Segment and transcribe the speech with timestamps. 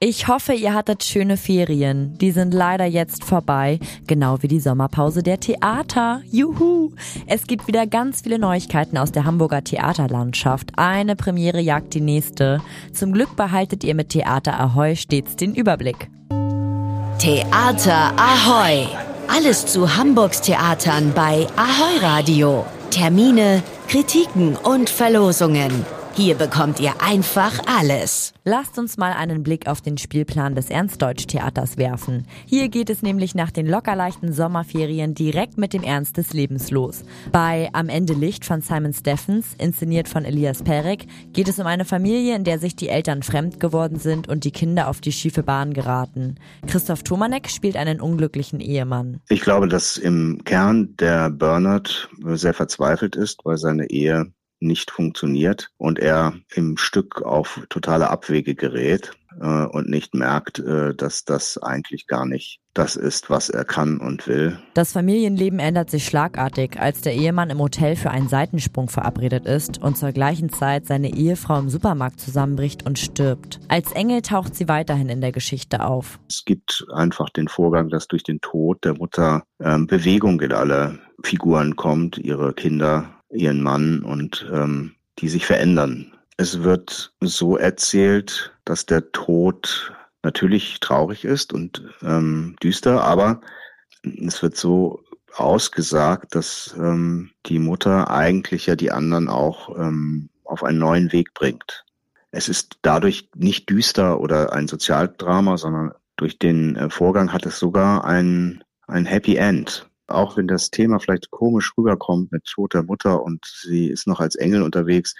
[0.00, 2.16] Ich hoffe, ihr hattet schöne Ferien.
[2.18, 6.22] Die sind leider jetzt vorbei, genau wie die Sommerpause der Theater.
[6.30, 6.92] Juhu!
[7.26, 10.70] Es gibt wieder ganz viele Neuigkeiten aus der Hamburger Theaterlandschaft.
[10.76, 12.60] Eine Premiere jagt die nächste.
[12.92, 16.08] Zum Glück behaltet ihr mit Theater Ahoy stets den Überblick.
[17.18, 18.86] Theater Ahoy!
[19.26, 22.64] Alles zu Hamburgs Theatern bei Ahoy Radio.
[22.90, 25.97] Termine, Kritiken und Verlosungen.
[26.18, 28.34] Hier bekommt ihr einfach alles.
[28.42, 32.26] Lasst uns mal einen Blick auf den Spielplan des Ernstdeutsch-Theaters werfen.
[32.44, 37.04] Hier geht es nämlich nach den lockerleichten Sommerferien direkt mit dem Ernst des Lebens los.
[37.30, 41.84] Bei Am Ende Licht von Simon Steffens, inszeniert von Elias Perek, geht es um eine
[41.84, 45.44] Familie, in der sich die Eltern fremd geworden sind und die Kinder auf die schiefe
[45.44, 46.34] Bahn geraten.
[46.66, 49.20] Christoph Tomanek spielt einen unglücklichen Ehemann.
[49.28, 55.70] Ich glaube, dass im Kern der Bernard sehr verzweifelt ist, weil seine Ehe nicht funktioniert
[55.76, 61.58] und er im Stück auf totale Abwege gerät äh, und nicht merkt, äh, dass das
[61.58, 64.58] eigentlich gar nicht das ist, was er kann und will.
[64.74, 69.82] Das Familienleben ändert sich schlagartig, als der Ehemann im Hotel für einen Seitensprung verabredet ist
[69.82, 73.58] und zur gleichen Zeit seine Ehefrau im Supermarkt zusammenbricht und stirbt.
[73.68, 76.20] Als Engel taucht sie weiterhin in der Geschichte auf.
[76.28, 81.00] Es gibt einfach den Vorgang, dass durch den Tod der Mutter ähm, Bewegung in alle
[81.24, 86.12] Figuren kommt, ihre Kinder ihren Mann und ähm, die sich verändern.
[86.36, 93.40] Es wird so erzählt, dass der Tod natürlich traurig ist und ähm, düster, aber
[94.02, 95.02] es wird so
[95.34, 101.34] ausgesagt, dass ähm, die Mutter eigentlich ja die anderen auch ähm, auf einen neuen Weg
[101.34, 101.84] bringt.
[102.30, 107.58] Es ist dadurch nicht düster oder ein Sozialdrama, sondern durch den äh, Vorgang hat es
[107.58, 113.22] sogar ein, ein Happy End auch wenn das Thema vielleicht komisch rüberkommt mit toter Mutter
[113.22, 115.14] und sie ist noch als Engel unterwegs.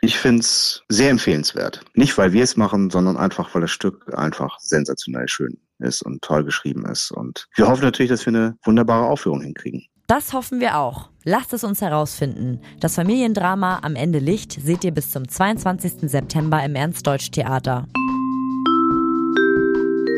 [0.00, 1.84] Ich finde es sehr empfehlenswert.
[1.94, 6.22] Nicht, weil wir es machen, sondern einfach, weil das Stück einfach sensationell schön ist und
[6.22, 7.12] toll geschrieben ist.
[7.12, 9.86] Und wir hoffen natürlich, dass wir eine wunderbare Aufführung hinkriegen.
[10.08, 11.08] Das hoffen wir auch.
[11.24, 12.60] Lasst es uns herausfinden.
[12.80, 16.10] Das Familiendrama Am Ende Licht seht ihr bis zum 22.
[16.10, 17.86] September im Ernstdeutsch Theater.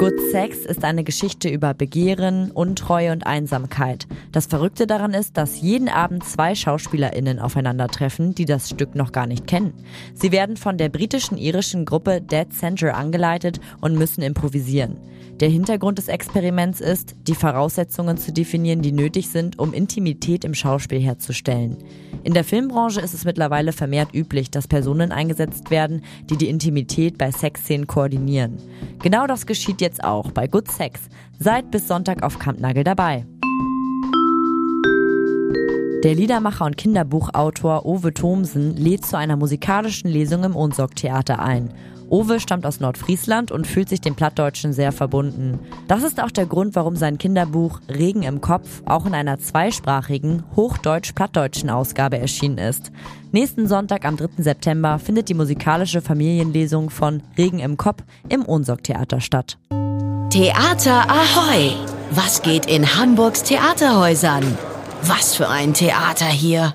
[0.00, 4.06] Good Sex ist eine Geschichte über Begehren, Untreue und Einsamkeit.
[4.32, 9.26] Das Verrückte daran ist, dass jeden Abend zwei SchauspielerInnen aufeinandertreffen, die das Stück noch gar
[9.26, 9.74] nicht kennen.
[10.14, 14.96] Sie werden von der britischen-irischen Gruppe Dead Center angeleitet und müssen improvisieren.
[15.38, 20.54] Der Hintergrund des Experiments ist, die Voraussetzungen zu definieren, die nötig sind, um Intimität im
[20.54, 21.76] Schauspiel herzustellen.
[22.22, 27.16] In der Filmbranche ist es mittlerweile vermehrt üblich, dass Personen eingesetzt werden, die die Intimität
[27.16, 28.58] bei Sexszenen koordinieren.
[29.02, 31.00] Genau das geschieht jetzt auch bei Good Sex.
[31.38, 33.24] Seid bis Sonntag auf Kampnagel dabei.
[36.04, 41.70] Der Liedermacher und Kinderbuchautor Owe Thomsen lädt zu einer musikalischen Lesung im Ohnsorg Theater ein.
[42.10, 45.60] Owe stammt aus Nordfriesland und fühlt sich dem Plattdeutschen sehr verbunden.
[45.86, 50.42] Das ist auch der Grund, warum sein Kinderbuch Regen im Kopf auch in einer zweisprachigen,
[50.56, 52.90] hochdeutsch-plattdeutschen Ausgabe erschienen ist.
[53.30, 54.42] Nächsten Sonntag am 3.
[54.42, 59.56] September findet die musikalische Familienlesung von Regen im Kopf im Ohnsorg-Theater statt.
[60.30, 61.74] Theater Ahoy!
[62.10, 64.58] Was geht in Hamburgs Theaterhäusern?
[65.02, 66.68] Was für ein Theater hier!